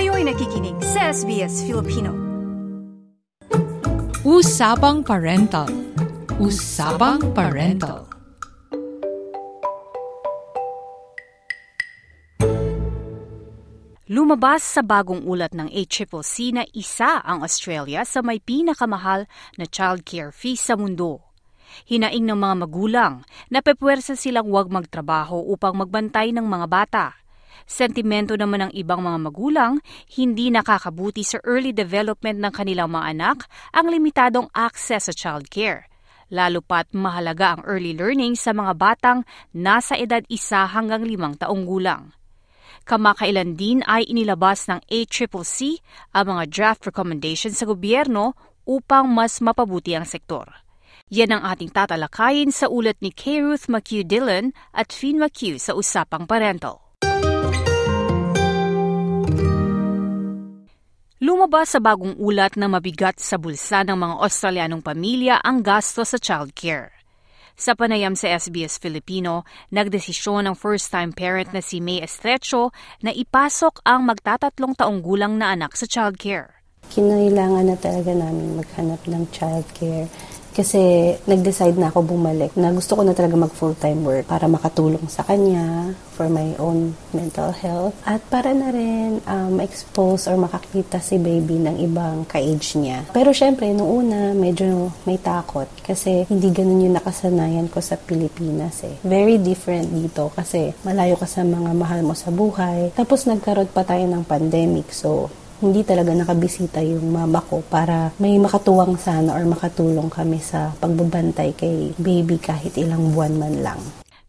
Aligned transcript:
Kayo'y 0.00 0.24
nakikinig 0.24 0.80
sa 0.80 1.12
SBS 1.12 1.60
Filipino. 1.68 2.08
Usapang 4.24 5.04
Parental. 5.04 5.68
Usapang 6.40 7.20
Parental. 7.36 8.08
Lumabas 14.08 14.64
sa 14.64 14.80
bagong 14.80 15.20
ulat 15.28 15.52
ng 15.52 15.68
ACCC 15.68 16.56
na 16.56 16.64
isa 16.72 17.20
ang 17.20 17.44
Australia 17.44 18.00
sa 18.08 18.24
may 18.24 18.40
pinakamahal 18.40 19.28
na 19.60 19.68
childcare 19.68 20.32
fee 20.32 20.56
sa 20.56 20.80
mundo. 20.80 21.28
Hinaing 21.84 22.24
ng 22.24 22.40
mga 22.40 22.56
magulang 22.56 23.14
na 23.52 23.60
pepwersa 23.60 24.16
silang 24.16 24.48
huwag 24.48 24.72
magtrabaho 24.72 25.44
upang 25.44 25.76
magbantay 25.76 26.32
ng 26.32 26.48
mga 26.48 26.66
bata. 26.72 27.20
Sentimento 27.70 28.34
naman 28.34 28.66
ng 28.66 28.72
ibang 28.74 28.98
mga 28.98 29.30
magulang, 29.30 29.72
hindi 30.18 30.50
nakakabuti 30.50 31.22
sa 31.22 31.38
early 31.46 31.70
development 31.70 32.42
ng 32.42 32.50
kanilang 32.50 32.90
mga 32.90 33.14
anak 33.14 33.38
ang 33.70 33.86
limitadong 33.86 34.50
access 34.50 35.06
sa 35.06 35.14
childcare. 35.14 35.86
Lalo 36.34 36.66
pat 36.66 36.90
mahalaga 36.90 37.54
ang 37.54 37.62
early 37.62 37.94
learning 37.94 38.34
sa 38.34 38.50
mga 38.50 38.74
batang 38.74 39.18
nasa 39.54 39.94
edad 39.94 40.26
isa 40.26 40.66
hanggang 40.66 41.06
limang 41.06 41.38
taong 41.38 41.62
gulang. 41.62 42.10
Kamakailan 42.90 43.54
din 43.54 43.86
ay 43.86 44.02
inilabas 44.10 44.66
ng 44.66 44.82
ACCC 44.90 45.78
ang 46.10 46.26
mga 46.26 46.50
draft 46.50 46.82
recommendations 46.90 47.62
sa 47.62 47.70
gobyerno 47.70 48.34
upang 48.66 49.06
mas 49.06 49.38
mapabuti 49.38 49.94
ang 49.94 50.10
sektor. 50.10 50.50
Yan 51.14 51.38
ang 51.38 51.46
ating 51.46 51.70
tatalakayin 51.70 52.50
sa 52.50 52.66
ulat 52.66 52.98
ni 52.98 53.14
K. 53.14 53.46
Ruth 53.46 53.70
McHugh 53.70 54.02
Dillon 54.02 54.50
at 54.74 54.90
Finn 54.90 55.22
McHugh 55.22 55.62
sa 55.62 55.78
Usapang 55.78 56.26
Parental. 56.26 56.89
Lumabas 61.50 61.74
sa 61.74 61.82
bagong 61.82 62.14
ulat 62.14 62.54
na 62.54 62.70
mabigat 62.70 63.18
sa 63.18 63.34
bulsa 63.34 63.82
ng 63.82 63.98
mga 63.98 64.22
Australianong 64.22 64.86
pamilya 64.86 65.42
ang 65.42 65.66
gasto 65.66 66.06
sa 66.06 66.14
childcare. 66.14 66.94
Sa 67.58 67.74
panayam 67.74 68.14
sa 68.14 68.30
SBS 68.38 68.78
Filipino, 68.78 69.42
nagdesisyon 69.74 70.46
ng 70.46 70.54
first-time 70.54 71.10
parent 71.10 71.50
na 71.50 71.58
si 71.58 71.82
May 71.82 72.06
Estrecho 72.06 72.70
na 73.02 73.10
ipasok 73.10 73.82
ang 73.82 74.06
magtatatlong 74.06 74.78
taong 74.78 75.02
gulang 75.02 75.42
na 75.42 75.50
anak 75.50 75.74
sa 75.74 75.90
childcare. 75.90 76.62
Kinailangan 76.86 77.66
na 77.66 77.74
talaga 77.74 78.14
namin 78.14 78.54
maghanap 78.54 79.02
ng 79.10 79.26
childcare 79.34 80.06
kasi 80.60 81.16
nag-decide 81.24 81.80
na 81.80 81.88
ako 81.88 82.04
bumalik 82.04 82.52
na 82.52 82.68
gusto 82.68 82.92
ko 82.92 83.00
na 83.00 83.16
talaga 83.16 83.32
mag 83.32 83.48
full-time 83.56 84.04
work 84.04 84.28
para 84.28 84.44
makatulong 84.44 85.08
sa 85.08 85.24
kanya 85.24 85.96
for 86.12 86.28
my 86.28 86.52
own 86.60 86.92
mental 87.16 87.48
health 87.48 87.96
at 88.04 88.20
para 88.28 88.52
na 88.52 88.68
rin 88.68 89.24
um, 89.24 89.56
expose 89.64 90.28
or 90.28 90.36
makakita 90.36 91.00
si 91.00 91.16
baby 91.16 91.56
ng 91.56 91.80
ibang 91.80 92.28
ka-age 92.28 92.76
niya. 92.76 93.08
Pero 93.16 93.32
syempre, 93.32 93.72
nung 93.72 94.04
una, 94.04 94.36
medyo 94.36 94.92
may 95.08 95.16
takot 95.16 95.64
kasi 95.80 96.28
hindi 96.28 96.52
ganun 96.52 96.84
yung 96.84 97.00
nakasanayan 97.00 97.72
ko 97.72 97.80
sa 97.80 97.96
Pilipinas 97.96 98.84
eh. 98.84 99.00
Very 99.00 99.40
different 99.40 99.88
dito 99.88 100.28
kasi 100.36 100.76
malayo 100.84 101.16
ka 101.16 101.24
sa 101.24 101.40
mga 101.40 101.72
mahal 101.72 102.04
mo 102.04 102.12
sa 102.12 102.28
buhay. 102.28 102.92
Tapos 102.92 103.24
nagkaroon 103.24 103.72
pa 103.72 103.80
tayo 103.88 104.04
ng 104.04 104.28
pandemic 104.28 104.92
so 104.92 105.32
hindi 105.60 105.84
talaga 105.84 106.16
nakabisita 106.16 106.80
yung 106.80 107.12
mama 107.12 107.44
ko 107.44 107.60
para 107.60 108.16
may 108.16 108.40
makatuwang 108.40 108.96
sana 108.96 109.36
or 109.36 109.44
makatulong 109.44 110.08
kami 110.08 110.40
sa 110.40 110.72
pagbabantay 110.80 111.52
kay 111.52 111.92
baby 112.00 112.40
kahit 112.40 112.80
ilang 112.80 113.12
buwan 113.12 113.36
man 113.36 113.54
lang. 113.60 113.80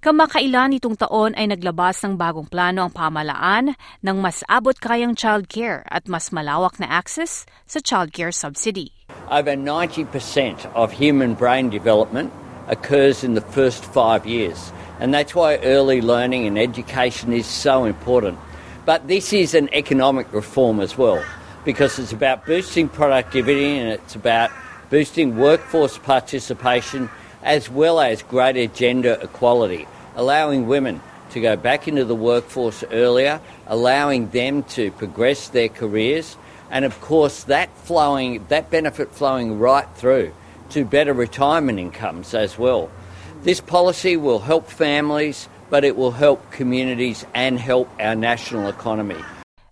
Kamakailan 0.02 0.82
itong 0.82 0.98
taon 0.98 1.38
ay 1.38 1.46
naglabas 1.46 2.02
ng 2.02 2.18
bagong 2.18 2.50
plano 2.50 2.84
ang 2.84 2.92
pamalaan 2.92 3.78
ng 4.02 4.18
mas 4.18 4.42
abot 4.50 4.74
kayang 4.74 5.14
childcare 5.14 5.86
at 5.88 6.10
mas 6.10 6.34
malawak 6.34 6.82
na 6.82 6.90
access 6.90 7.46
sa 7.70 7.78
childcare 7.80 8.34
subsidy. 8.34 8.92
Over 9.30 9.54
90% 9.56 10.10
of 10.74 10.92
human 10.92 11.38
brain 11.38 11.70
development 11.70 12.34
occurs 12.66 13.22
in 13.22 13.38
the 13.38 13.46
first 13.54 13.86
five 13.86 14.26
years, 14.26 14.74
and 14.98 15.14
that's 15.14 15.38
why 15.38 15.62
early 15.62 16.02
learning 16.02 16.50
and 16.50 16.58
education 16.58 17.30
is 17.30 17.46
so 17.46 17.86
important. 17.86 18.42
But 18.86 19.08
this 19.08 19.32
is 19.32 19.54
an 19.54 19.70
economic 19.74 20.32
reform 20.34 20.80
as 20.80 20.98
well 20.98 21.24
because 21.64 22.00
it's 22.00 22.14
about 22.14 22.46
boosting 22.46 22.90
productivity 22.90 23.78
and 23.78 23.90
it's 23.90 24.16
about 24.16 24.50
boosting 24.90 25.38
workforce 25.38 25.98
participation 26.00 27.10
as 27.44 27.70
well 27.70 28.00
as 28.00 28.24
greater 28.24 28.68
gender 28.68 29.18
equality, 29.22 29.88
allowing 30.16 30.68
women 30.68 31.02
to 31.32 31.40
go 31.40 31.56
back 31.56 31.88
into 31.88 32.06
the 32.06 32.16
workforce 32.16 32.84
earlier, 32.92 33.40
allowing 33.68 34.30
them 34.32 34.64
to 34.64 34.92
progress 34.92 35.48
their 35.50 35.70
careers, 35.70 36.36
and 36.70 36.84
of 36.84 37.00
course 37.02 37.44
that 37.46 37.76
flowing 37.78 38.46
that 38.50 38.70
benefit 38.70 39.12
flowing 39.12 39.60
right 39.60 39.88
through 39.96 40.34
to 40.70 40.86
better 40.86 41.14
retirement 41.14 41.80
incomes 41.80 42.34
as 42.34 42.58
well. 42.58 42.90
This 43.44 43.62
policy 43.62 44.18
will 44.18 44.40
help 44.40 44.68
families 44.68 45.48
but 45.72 45.88
it 45.88 45.96
will 45.96 46.12
help 46.12 46.44
communities 46.52 47.24
and 47.32 47.56
help 47.56 47.88
our 47.98 48.14
national 48.14 48.68
economy. 48.68 49.18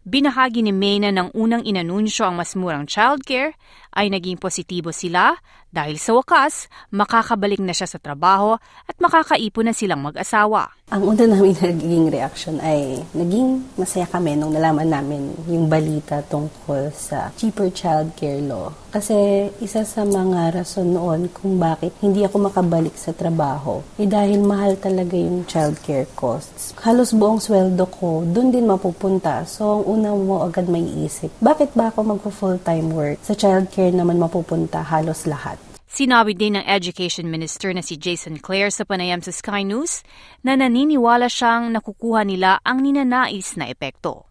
Binahagi 0.08 0.64
ni 0.66 0.74
Mena 0.74 1.12
ng 1.14 1.36
unang 1.36 1.68
inanunsyo 1.68 2.26
ang 2.26 2.40
mas 2.40 2.56
murang 2.58 2.88
childcare 2.88 3.54
ay 3.94 4.12
naging 4.14 4.38
positibo 4.38 4.94
sila 4.94 5.38
dahil 5.70 6.02
sa 6.02 6.18
wakas, 6.18 6.66
makakabalik 6.90 7.62
na 7.62 7.78
siya 7.78 7.86
sa 7.86 8.02
trabaho 8.02 8.58
at 8.90 8.96
makakaipon 8.98 9.70
na 9.70 9.74
silang 9.74 10.02
mag-asawa. 10.02 10.74
Ang 10.90 11.14
una 11.14 11.30
namin 11.30 11.54
naging 11.62 12.10
reaction 12.10 12.58
ay 12.66 13.06
naging 13.14 13.62
masaya 13.78 14.10
kami 14.10 14.34
nung 14.34 14.50
nalaman 14.50 14.90
namin 14.90 15.30
yung 15.46 15.70
balita 15.70 16.26
tungkol 16.26 16.90
sa 16.90 17.30
cheaper 17.38 17.70
child 17.70 18.18
care 18.18 18.42
law. 18.42 18.74
Kasi 18.90 19.46
isa 19.62 19.86
sa 19.86 20.02
mga 20.02 20.58
rason 20.58 20.90
noon 20.90 21.30
kung 21.30 21.62
bakit 21.62 21.94
hindi 22.02 22.26
ako 22.26 22.50
makabalik 22.50 22.98
sa 22.98 23.14
trabaho 23.14 23.86
eh 24.02 24.10
dahil 24.10 24.42
mahal 24.42 24.82
talaga 24.82 25.14
yung 25.14 25.46
child 25.46 25.78
care 25.86 26.10
costs. 26.18 26.74
Halos 26.82 27.14
buong 27.14 27.38
sweldo 27.38 27.86
ko 27.94 28.26
doon 28.26 28.50
din 28.50 28.66
mapupunta. 28.66 29.46
So 29.46 29.78
ang 29.78 30.02
una 30.02 30.18
mo 30.18 30.42
agad 30.42 30.66
may 30.66 30.82
isip, 31.06 31.30
bakit 31.38 31.78
ba 31.78 31.94
ako 31.94 32.18
mag-full-time 32.18 32.90
work? 32.90 33.22
Sa 33.22 33.38
child 33.38 33.70
care 33.70 33.79
naman 33.88 34.20
mapupunta 34.20 34.84
halos 34.84 35.24
lahat. 35.24 35.56
Sinabi 35.90 36.38
din 36.38 36.54
ng 36.54 36.66
Education 36.70 37.34
Minister 37.34 37.74
na 37.74 37.82
si 37.82 37.98
Jason 37.98 38.38
Clare 38.38 38.70
sa 38.70 38.86
panayam 38.86 39.26
sa 39.26 39.34
Sky 39.34 39.66
News 39.66 40.06
na 40.46 40.54
naniniwala 40.54 41.32
siyang 41.32 41.74
nakukuha 41.74 42.22
nila 42.28 42.62
ang 42.62 42.86
ninanais 42.86 43.58
na 43.58 43.72
epekto. 43.72 44.30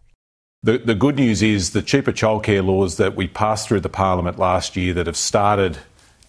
The, 0.63 0.79
the 0.79 0.95
good 0.95 1.19
news 1.19 1.43
is 1.43 1.71
the 1.71 1.83
cheaper 1.83 2.11
childcare 2.11 2.63
laws 2.63 2.95
that 2.95 3.15
we 3.15 3.27
passed 3.27 3.67
through 3.67 3.83
the 3.83 3.91
parliament 3.91 4.39
last 4.39 4.75
year 4.79 4.95
that 4.95 5.07
have 5.07 5.19
started 5.19 5.79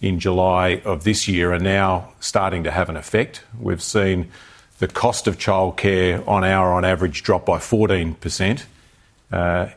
in 0.01 0.19
July 0.19 0.83
of 0.85 1.05
this 1.05 1.29
year 1.29 1.53
are 1.53 1.63
now 1.63 2.11
starting 2.19 2.65
to 2.65 2.71
have 2.71 2.89
an 2.89 2.97
effect. 2.97 3.43
We've 3.59 3.83
seen 3.83 4.31
the 4.79 4.89
cost 4.89 5.27
of 5.27 5.39
childcare 5.39 6.27
on 6.27 6.43
our 6.43 6.73
on 6.73 6.85
average 6.85 7.23
drop 7.23 7.47
by 7.47 7.59
14 7.59 8.15
percent 8.15 8.67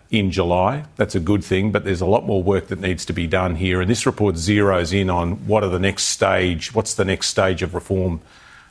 in 0.10 0.32
July. 0.32 0.86
That's 0.98 1.16
a 1.16 1.22
good 1.22 1.44
thing, 1.44 1.72
but 1.72 1.86
there's 1.86 2.02
a 2.02 2.10
lot 2.10 2.26
more 2.26 2.42
work 2.42 2.68
that 2.68 2.82
needs 2.82 3.06
to 3.06 3.14
be 3.14 3.28
done 3.28 3.56
here. 3.56 3.82
And 3.82 3.90
this 3.90 4.06
report 4.06 4.36
zeroes 4.36 4.94
in 4.94 5.10
on 5.10 5.46
what 5.46 5.64
are 5.64 5.70
the 5.70 5.80
next 5.80 6.10
stage, 6.10 6.74
what's 6.74 6.96
the 6.96 7.06
next 7.06 7.30
stage 7.30 7.62
of 7.62 7.74
reform 7.74 8.22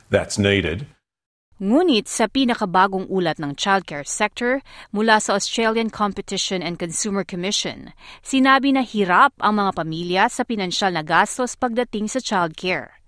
that's 0.09 0.37
needed. 0.37 0.85
Ngunit 1.63 2.11
sa 2.11 2.27
pinakabagong 2.27 3.07
ulat 3.07 3.39
ng 3.39 3.55
childcare 3.55 4.03
sector 4.03 4.59
mula 4.91 5.21
sa 5.23 5.39
Australian 5.39 5.87
Competition 5.87 6.59
and 6.59 6.75
Consumer 6.75 7.23
Commission, 7.23 7.95
sinabi 8.19 8.75
na 8.75 8.83
hirap 8.83 9.31
ang 9.39 9.61
mga 9.61 9.71
pamilya 9.71 10.23
sa 10.27 10.43
pinansyal 10.43 10.91
na 10.91 11.05
gastos 11.05 11.55
pagdating 11.55 12.11
sa 12.11 12.19
childcare. 12.19 12.99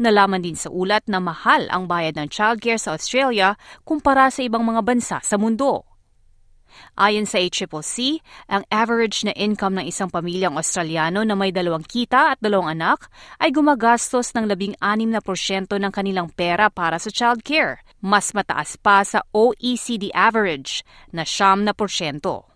Nalaman 0.00 0.42
din 0.42 0.58
sa 0.58 0.72
ulat 0.72 1.06
na 1.06 1.22
mahal 1.22 1.68
ang 1.68 1.86
bayad 1.86 2.16
ng 2.16 2.26
childcare 2.32 2.80
sa 2.80 2.96
Australia 2.96 3.54
kumpara 3.86 4.32
sa 4.32 4.40
ibang 4.40 4.66
mga 4.66 4.82
bansa 4.82 5.22
sa 5.22 5.36
mundo. 5.38 5.91
Ayon 6.92 7.24
sa 7.24 7.40
ACCC, 7.40 8.20
ang 8.52 8.68
average 8.68 9.24
na 9.24 9.32
income 9.32 9.80
ng 9.80 9.88
isang 9.88 10.12
pamilyang 10.12 10.60
Australiano 10.60 11.24
na 11.24 11.32
may 11.32 11.48
dalawang 11.48 11.88
kita 11.88 12.36
at 12.36 12.38
dalawang 12.44 12.76
anak 12.76 13.08
ay 13.40 13.48
gumagastos 13.48 14.36
ng 14.36 14.44
16% 14.44 14.76
ng 15.72 15.92
kanilang 15.92 16.28
pera 16.28 16.68
para 16.68 17.00
sa 17.00 17.08
childcare, 17.08 17.80
mas 18.04 18.36
mataas 18.36 18.76
pa 18.76 19.00
sa 19.08 19.24
OECD 19.32 20.12
average 20.12 20.84
na 21.16 21.24
siyam 21.24 21.64
na 21.64 21.72
porsyento. 21.72 22.52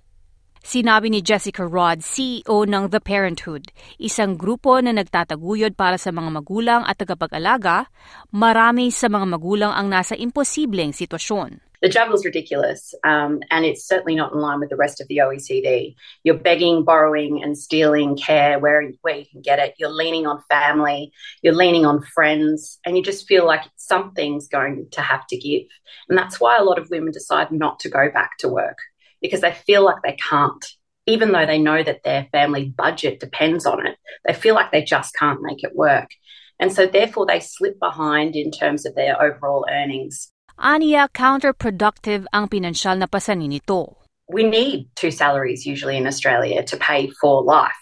Sinabi 0.66 1.14
ni 1.14 1.22
Jessica 1.22 1.62
Rod, 1.62 2.02
CEO 2.02 2.66
ng 2.66 2.90
The 2.90 2.98
Parenthood, 2.98 3.70
isang 4.02 4.34
grupo 4.34 4.76
na 4.82 4.90
nagtataguyod 4.90 5.78
para 5.78 5.94
sa 5.94 6.10
mga 6.10 6.42
magulang 6.42 6.82
at 6.82 6.98
tagapag-alaga, 6.98 7.86
marami 8.34 8.90
sa 8.90 9.06
mga 9.06 9.30
magulang 9.30 9.70
ang 9.70 9.86
nasa 9.86 10.18
imposibleng 10.18 10.90
sitwasyon. 10.90 11.65
The 11.82 12.12
is 12.14 12.25
ridiculous, 12.25 12.94
um, 13.05 13.40
and 13.50 13.64
it's 13.64 13.87
certainly 13.87 14.14
not 14.14 14.32
in 14.32 14.40
line 14.40 14.61
with 14.61 14.70
the 14.70 14.76
rest 14.76 15.00
of 15.00 15.08
the 15.08 15.19
OECD. 15.19 15.94
You're 16.25 16.38
begging, 16.38 16.84
borrowing, 16.84 17.43
and 17.43 17.56
stealing 17.56 18.17
care 18.17 18.58
where, 18.58 18.90
where 19.02 19.17
you 19.17 19.26
can 19.31 19.43
get 19.43 19.58
it. 19.58 19.75
You're 19.78 19.90
leaning 19.90 20.26
on 20.26 20.43
family, 20.49 21.12
you're 21.43 21.55
leaning 21.55 21.84
on 21.84 22.02
friends, 22.02 22.78
and 22.84 22.96
you 22.96 23.02
just 23.02 23.26
feel 23.26 23.46
like 23.46 23.62
something's 23.76 24.49
going 24.49 24.88
to 24.93 25.00
have 25.00 25.26
to 25.28 25.37
give. 25.37 25.67
And 26.08 26.17
that's 26.17 26.40
why 26.40 26.56
a 26.56 26.64
lot 26.64 26.78
of 26.78 26.90
women 26.90 27.12
decide 27.12 27.52
not 27.52 27.81
to 27.81 27.88
go 27.88 28.11
back 28.11 28.38
to 28.38 28.49
work. 28.49 28.78
because 29.23 29.40
they 29.40 29.52
feel 29.52 29.84
like 29.84 30.02
they 30.02 30.17
can't. 30.17 30.64
Even 31.06 31.32
though 31.32 31.46
they 31.46 31.58
know 31.58 31.82
that 31.82 32.02
their 32.02 32.26
family 32.32 32.64
budget 32.64 33.20
depends 33.20 33.64
on 33.64 33.87
it, 33.87 33.96
they 34.26 34.34
feel 34.34 34.55
like 34.55 34.73
they 34.73 34.82
just 34.82 35.14
can't 35.14 35.43
make 35.43 35.62
it 35.62 35.75
work. 35.75 36.11
And 36.58 36.73
so, 36.73 36.87
therefore, 36.87 37.26
they 37.26 37.40
slip 37.40 37.78
behind 37.78 38.34
in 38.34 38.50
terms 38.50 38.87
of 38.87 38.94
their 38.94 39.20
overall 39.20 39.67
earnings. 39.70 40.32
Aniya, 40.56 41.12
counterproductive 41.12 42.24
ang 42.32 42.48
pinansyal 42.48 42.96
na 42.96 43.04
pasanin 43.04 43.52
nito. 43.52 44.00
We 44.32 44.40
need 44.40 44.88
two 44.96 45.12
salaries 45.12 45.68
usually 45.68 46.00
in 46.00 46.08
Australia 46.08 46.64
to 46.72 46.80
pay 46.80 47.12
for 47.20 47.44
life. 47.44 47.76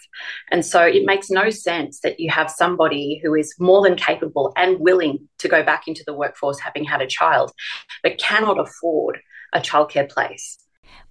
And 0.51 0.59
so 0.59 0.83
it 0.83 1.07
makes 1.07 1.31
no 1.31 1.49
sense 1.49 2.03
that 2.03 2.19
you 2.19 2.27
have 2.35 2.51
somebody 2.51 3.23
who 3.23 3.31
is 3.33 3.55
more 3.63 3.79
than 3.79 3.95
capable 3.95 4.51
and 4.59 4.83
willing 4.83 5.23
to 5.39 5.47
go 5.47 5.63
back 5.63 5.87
into 5.87 6.03
the 6.03 6.13
workforce 6.13 6.59
having 6.59 6.83
had 6.83 6.99
a 6.99 7.07
child, 7.07 7.55
but 8.03 8.19
cannot 8.19 8.59
afford 8.59 9.23
a 9.55 9.63
childcare 9.63 10.11
place. 10.11 10.59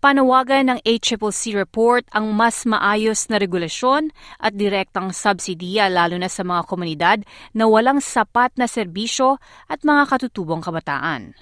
Panawagan 0.04 0.68
ng 0.68 0.78
ACCC 0.84 1.56
report 1.56 2.04
ang 2.12 2.28
mas 2.36 2.68
maayos 2.68 3.32
na 3.32 3.40
regulasyon 3.40 4.12
at 4.36 4.52
direktang 4.52 5.16
subsidiya 5.16 5.88
lalo 5.88 6.20
na 6.20 6.28
sa 6.28 6.44
mga 6.44 6.68
komunidad 6.68 7.18
na 7.56 7.64
walang 7.64 8.04
sapat 8.04 8.52
na 8.60 8.68
serbisyo 8.68 9.40
at 9.64 9.80
mga 9.80 10.12
katutubong 10.12 10.60
kabataan. 10.60 11.32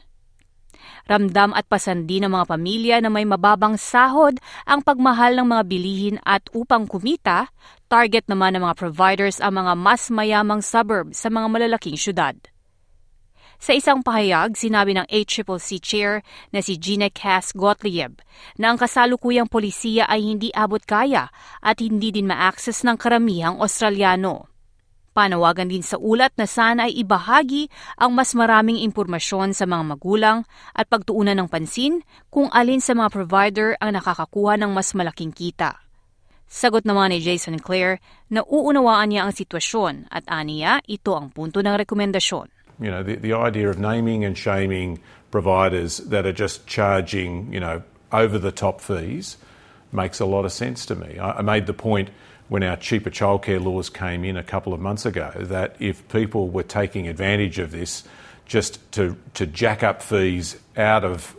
Ramdam 1.11 1.51
at 1.57 1.67
pasandi 1.67 2.23
ng 2.23 2.31
mga 2.31 2.47
pamilya 2.47 2.97
na 3.03 3.11
may 3.11 3.27
mababang 3.27 3.75
sahod 3.75 4.39
ang 4.69 4.85
pagmahal 4.85 5.35
ng 5.39 5.47
mga 5.47 5.63
bilihin 5.67 6.17
at 6.23 6.47
upang 6.55 6.87
kumita, 6.87 7.51
target 7.91 8.29
naman 8.31 8.55
ng 8.55 8.63
mga 8.63 8.79
providers 8.79 9.43
ang 9.43 9.63
mga 9.63 9.73
mas 9.75 10.13
mayamang 10.13 10.63
suburb 10.63 11.11
sa 11.17 11.33
mga 11.33 11.47
malalaking 11.51 11.99
syudad. 11.99 12.37
Sa 13.63 13.71
isang 13.79 14.03
pahayag, 14.03 14.59
sinabi 14.59 14.91
ng 14.99 15.07
ACCC 15.07 15.79
Chair 15.79 16.27
na 16.51 16.59
si 16.59 16.75
Gina 16.75 17.07
Cass 17.07 17.55
Gottlieb 17.55 18.19
na 18.59 18.75
ang 18.75 18.79
kasalukuyang 18.79 19.47
polisiya 19.47 20.11
ay 20.11 20.19
hindi 20.19 20.51
abot 20.51 20.83
kaya 20.83 21.31
at 21.63 21.79
hindi 21.79 22.11
din 22.11 22.27
ma-access 22.27 22.83
ng 22.83 22.99
karamihang 22.99 23.63
Australiano. 23.63 24.52
Panawagan 25.13 25.69
din 25.69 25.85
sa 25.85 26.01
ulat 26.01 26.33
na 26.41 26.49
sana 26.49 26.89
ay 26.89 27.05
ibahagi 27.05 27.69
ang 28.01 28.17
mas 28.17 28.33
maraming 28.33 28.81
impormasyon 28.81 29.53
sa 29.53 29.69
mga 29.69 29.85
magulang 29.93 30.49
at 30.73 30.89
pagtuunan 30.89 31.37
ng 31.37 31.53
pansin 31.53 32.01
kung 32.33 32.49
alin 32.49 32.81
sa 32.81 32.97
mga 32.97 33.13
provider 33.13 33.77
ang 33.77 33.93
nakakakuha 34.01 34.57
ng 34.57 34.73
mas 34.73 34.97
malaking 34.97 35.29
kita. 35.37 35.77
Sagot 36.49 36.89
naman 36.89 37.13
ni 37.13 37.21
Jason 37.21 37.61
Clare 37.61 38.01
na 38.33 38.41
uunawaan 38.41 39.13
niya 39.13 39.29
ang 39.29 39.37
sitwasyon 39.37 40.09
at 40.09 40.25
aniya 40.33 40.81
ito 40.89 41.13
ang 41.13 41.29
punto 41.29 41.61
ng 41.61 41.77
rekomendasyon. 41.85 42.49
You 42.81 42.89
know, 42.89 43.05
the, 43.05 43.21
the 43.21 43.37
idea 43.37 43.69
of 43.69 43.77
naming 43.77 44.25
and 44.25 44.33
shaming 44.33 44.97
providers 45.29 46.01
that 46.09 46.25
are 46.25 46.33
just 46.33 46.65
charging, 46.65 47.53
you 47.53 47.61
know, 47.61 47.85
over 48.13 48.41
the 48.41 48.53
top 48.53 48.81
fees 48.81 49.37
makes 49.93 50.21
a 50.21 50.27
lot 50.27 50.45
of 50.45 50.53
sense 50.53 50.87
to 50.87 50.95
me. 50.95 51.19
I, 51.19 51.43
made 51.43 51.67
the 51.67 51.75
point 51.75 52.11
when 52.49 52.63
our 52.63 52.77
cheaper 52.77 53.11
childcare 53.11 53.63
laws 53.63 53.89
came 53.91 54.25
in 54.25 54.37
a 54.37 54.43
couple 54.43 54.73
of 54.73 54.81
months 54.81 55.07
ago 55.07 55.33
that 55.37 55.77
if 55.79 56.07
people 56.09 56.49
were 56.49 56.63
taking 56.63 57.09
advantage 57.09 57.59
of 57.59 57.71
this 57.71 58.05
just 58.47 58.81
to, 58.93 59.17
to 59.35 59.47
jack 59.47 59.83
up 59.83 60.03
fees 60.03 60.59
out 60.77 61.05
of, 61.05 61.37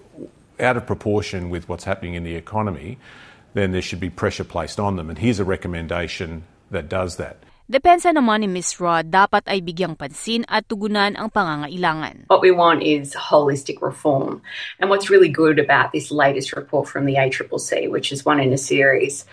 out 0.60 0.78
of 0.78 0.86
proportion 0.86 1.50
with 1.50 1.68
what's 1.68 1.84
happening 1.84 2.14
in 2.14 2.24
the 2.24 2.36
economy, 2.36 2.98
then 3.54 3.72
there 3.72 3.82
should 3.82 4.00
be 4.00 4.10
pressure 4.10 4.44
placed 4.44 4.80
on 4.80 4.96
them. 4.96 5.10
And 5.10 5.18
here's 5.18 5.40
a 5.40 5.46
recommendation 5.46 6.44
that 6.72 6.90
does 6.90 7.18
that. 7.18 7.38
Depensa 7.64 8.12
naman 8.12 8.44
ni 8.44 8.52
Ms. 8.52 8.84
Rod, 8.84 9.08
dapat 9.08 9.48
ay 9.48 9.64
bigyang 9.64 9.96
pansin 9.96 10.44
at 10.52 10.68
tugunan 10.68 11.16
ang 11.16 11.32
pangangailangan. 11.32 12.28
What 12.28 12.44
we 12.44 12.52
want 12.52 12.84
is 12.84 13.16
holistic 13.16 13.80
reform. 13.80 14.44
And 14.84 14.92
what's 14.92 15.08
really 15.08 15.32
good 15.32 15.64
about 15.64 15.96
this 15.96 16.12
latest 16.12 16.52
report 16.60 16.92
from 16.92 17.08
the 17.08 17.16
ACCC, 17.16 17.88
which 17.88 18.12
is 18.12 18.28
one 18.28 18.44
in 18.44 18.52
a 18.52 18.60
series, 18.60 19.24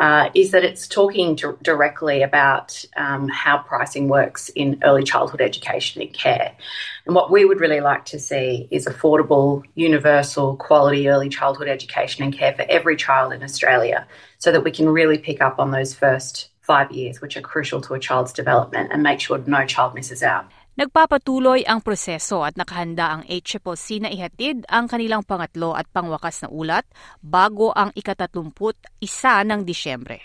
uh, 0.00 0.32
is 0.32 0.56
that 0.56 0.64
it's 0.64 0.88
talking 0.88 1.36
to, 1.36 1.60
directly 1.60 2.24
about 2.24 2.72
um, 2.96 3.28
how 3.28 3.58
pricing 3.58 4.08
works 4.08 4.48
in 4.56 4.80
early 4.80 5.04
childhood 5.04 5.44
education 5.44 6.00
and 6.00 6.12
care. 6.16 6.56
And 7.04 7.14
what 7.14 7.30
we 7.30 7.44
would 7.44 7.60
really 7.60 7.84
like 7.84 8.08
to 8.16 8.18
see 8.18 8.66
is 8.72 8.88
affordable, 8.88 9.62
universal, 9.76 10.56
quality 10.56 11.12
early 11.12 11.28
childhood 11.28 11.68
education 11.68 12.24
and 12.24 12.32
care 12.32 12.56
for 12.56 12.64
every 12.64 12.96
child 12.96 13.36
in 13.36 13.44
Australia 13.44 14.08
so 14.38 14.52
that 14.52 14.64
we 14.64 14.72
can 14.72 14.88
really 14.88 15.18
pick 15.18 15.44
up 15.44 15.60
on 15.60 15.70
those 15.70 15.92
first 15.92 16.48
five 16.64 16.90
years, 16.90 17.20
which 17.20 17.36
are 17.36 17.44
crucial 17.44 17.80
to 17.84 17.94
a 17.94 18.00
child's 18.00 18.32
development, 18.32 18.90
and 18.90 19.04
make 19.04 19.20
sure 19.20 19.38
no 19.44 19.68
child 19.68 19.92
misses 19.94 20.24
out. 20.24 20.48
Nagpapatuloy 20.74 21.62
ang 21.70 21.78
proseso 21.86 22.42
at 22.42 22.58
nakahanda 22.58 23.06
ang 23.06 23.22
HCCC 23.30 24.02
na 24.02 24.10
ihatid 24.10 24.66
ang 24.66 24.90
kanilang 24.90 25.22
pangatlo 25.22 25.70
at 25.70 25.86
pangwakas 25.94 26.42
na 26.42 26.50
ulat 26.50 26.82
bago 27.22 27.70
ang 27.70 27.94
ikatatlumput 27.94 28.74
isa 28.98 29.46
ng 29.46 29.62
Disyembre. 29.62 30.18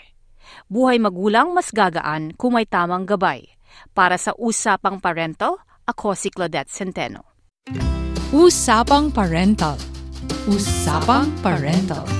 Buhay 0.66 0.98
magulang 0.98 1.54
mas 1.54 1.70
gagaan 1.70 2.34
kung 2.34 2.58
may 2.58 2.66
tamang 2.66 3.06
gabay. 3.06 3.46
Para 3.94 4.18
sa 4.18 4.34
Usapang 4.34 4.98
Parental, 4.98 5.62
ako 5.86 6.18
si 6.18 6.34
Claudette 6.34 6.66
Centeno. 6.66 7.30
Usapang 8.34 9.14
Parental. 9.14 9.78
Usapang 10.50 11.30
Parental. 11.38 12.19